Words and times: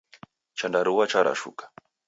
Chandarua 0.57 1.05
charashuka. 1.11 1.65